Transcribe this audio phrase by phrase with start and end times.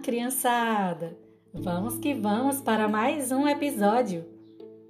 [0.00, 1.18] criançada!
[1.52, 4.24] Vamos que vamos para mais um episódio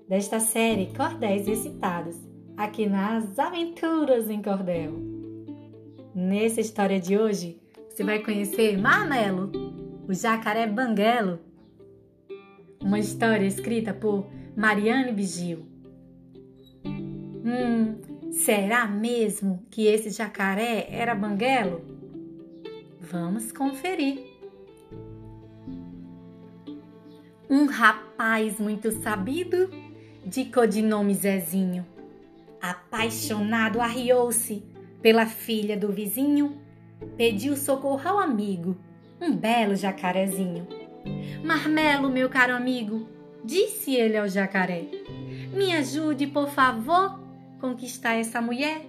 [0.07, 2.19] desta série Cordéis Excitados,
[2.55, 4.93] aqui nas Aventuras em Cordel.
[6.15, 9.51] Nessa história de hoje, você vai conhecer Marmelo,
[10.07, 11.39] o jacaré banguelo,
[12.83, 15.65] uma história escrita por Mariane Bigil.
[16.85, 22.02] Hum, será mesmo que esse jacaré era banguelo?
[23.03, 24.23] Vamos conferir.
[27.51, 29.69] Um rapaz muito sabido,
[30.25, 31.85] de codinome Zezinho,
[32.61, 34.63] apaixonado, arriou-se
[35.03, 36.63] pela filha do vizinho,
[37.17, 38.77] pediu socorro ao amigo,
[39.21, 40.69] um belo jacarezinho.
[41.45, 43.09] Marmelo, meu caro amigo,
[43.45, 44.87] disse ele ao jacaré,
[45.53, 47.19] me ajude, por favor,
[47.61, 48.87] conquistar essa mulher,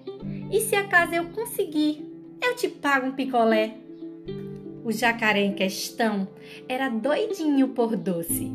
[0.52, 2.08] e se acaso eu conseguir,
[2.40, 3.83] eu te pago um picolé.
[4.84, 6.28] O jacaré em questão
[6.68, 8.52] era doidinho por doce.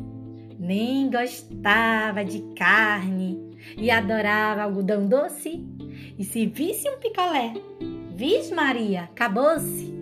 [0.59, 5.65] Nem gostava de carne e adorava algodão doce.
[6.19, 7.55] E se visse um picolé,
[8.15, 9.95] vis Maria, acabou-se.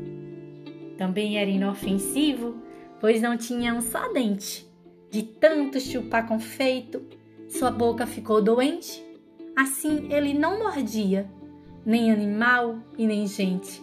[0.98, 2.56] Também era inofensivo,
[3.00, 4.66] pois não tinha um só dente.
[5.10, 7.02] De tanto chupar confeito,
[7.48, 9.04] sua boca ficou doente.
[9.54, 11.30] Assim ele não mordia,
[11.84, 13.82] nem animal e nem gente.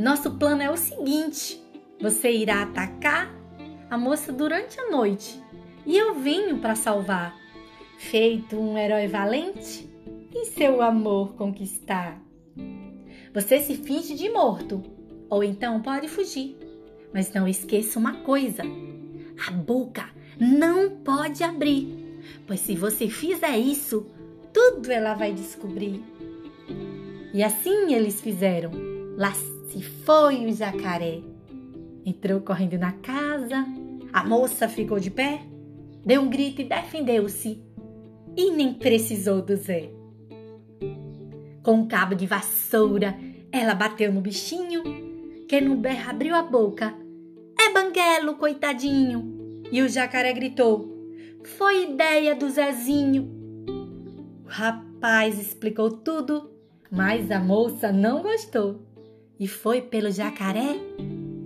[0.00, 1.62] Nosso plano é o seguinte:
[2.00, 3.30] você irá atacar
[3.90, 5.38] a moça durante a noite.
[5.84, 7.36] E eu venho para salvar,
[7.98, 9.86] feito um herói valente
[10.34, 12.18] e seu amor conquistar.
[13.34, 14.82] Você se finge de morto.
[15.28, 16.56] Ou então pode fugir,
[17.12, 18.62] mas não esqueça uma coisa:
[19.46, 20.08] a boca
[20.40, 24.06] não pode abrir, pois se você fizer isso,
[24.50, 26.02] tudo ela vai descobrir.
[27.34, 28.70] E assim eles fizeram.
[29.18, 29.34] Lá
[29.70, 31.20] se foi o jacaré.
[32.04, 33.64] Entrou correndo na casa,
[34.12, 35.42] a moça ficou de pé,
[36.04, 37.62] deu um grito e defendeu-se.
[38.36, 39.90] E nem precisou do Zé.
[41.62, 43.16] Com um cabo de vassoura,
[43.52, 44.82] ela bateu no bichinho,
[45.48, 46.94] que no berro abriu a boca.
[47.58, 49.62] É banguelo, coitadinho!
[49.70, 50.88] E o jacaré gritou:
[51.44, 53.28] Foi ideia do Zezinho.
[54.44, 56.50] O rapaz explicou tudo,
[56.90, 58.89] mas a moça não gostou
[59.40, 60.76] e foi pelo jacaré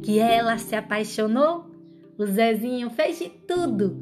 [0.02, 1.70] que ela se apaixonou.
[2.18, 3.96] O Zezinho fez de tudo,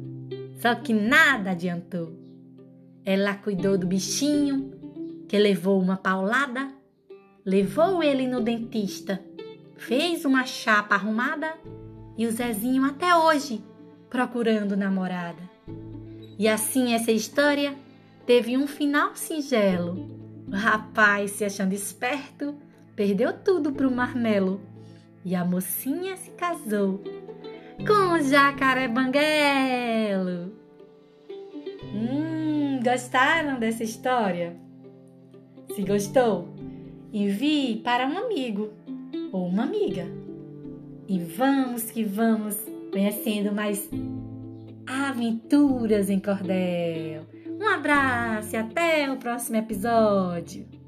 [0.59, 2.17] só que nada adiantou.
[3.05, 4.71] Ela cuidou do bichinho,
[5.27, 6.73] que levou uma paulada,
[7.45, 9.23] levou ele no dentista,
[9.77, 11.53] fez uma chapa arrumada
[12.17, 13.63] e o Zezinho até hoje
[14.09, 15.41] procurando namorada.
[16.37, 17.75] E assim essa história
[18.25, 20.09] teve um final singelo.
[20.47, 22.55] O rapaz, se achando esperto,
[22.95, 24.61] perdeu tudo para o marmelo
[25.25, 27.01] e a mocinha se casou
[27.85, 30.53] com o jacaré banguelo.
[31.93, 34.55] Hum, gostaram dessa história?
[35.73, 36.53] Se gostou,
[37.11, 38.73] envie para um amigo
[39.31, 40.05] ou uma amiga.
[41.07, 42.57] E vamos que vamos
[42.91, 43.89] conhecendo mais
[44.85, 47.25] aventuras em cordel.
[47.59, 50.82] Um abraço e até o próximo episódio.